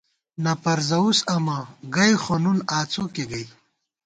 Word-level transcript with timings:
نہ 0.43 0.53
پروزَوُس 0.63 1.19
امہ، 1.33 1.57
گئ 1.93 2.13
خو 2.21 2.35
نُن، 2.43 2.57
آڅوکےگئ 2.77 3.45